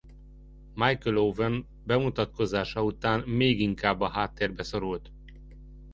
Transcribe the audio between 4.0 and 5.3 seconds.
a háttérbe szorult.